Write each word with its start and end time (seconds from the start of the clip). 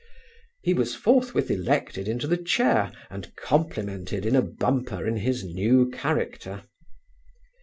He 0.63 0.73
was 0.73 0.95
forthwith 0.95 1.51
elected 1.51 2.07
into 2.07 2.25
the 2.25 2.35
chair, 2.39 2.91
and 3.11 3.35
complimented 3.35 4.25
in 4.25 4.35
a 4.35 4.41
bumper 4.41 5.05
in 5.05 5.17
his 5.17 5.43
new 5.43 5.91
character. 5.91 6.63